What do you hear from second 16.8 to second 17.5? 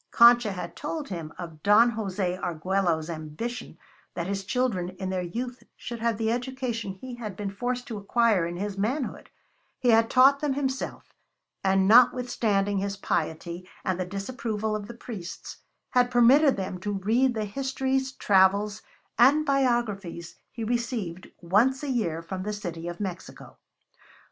read the